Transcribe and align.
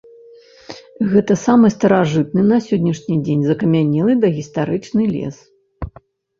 Гэта 1.11 1.37
самы 1.41 1.67
старажытны 1.75 2.41
на 2.51 2.57
сённяшні 2.69 3.19
дзень 3.29 3.45
закамянелы 3.53 4.19
дагістарычны 4.27 5.03
лес. 5.15 5.35